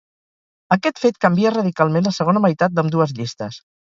Aquest 0.75 1.01
fet 1.03 1.19
canvia 1.25 1.51
radicalment 1.53 2.07
la 2.07 2.13
segona 2.21 2.41
meitat 2.47 2.73
d'ambdues 2.79 3.15
llistes. 3.21 3.59